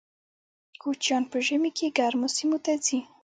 [0.81, 2.99] کوچیان په ژمي کې ګرمو سیمو ته ځي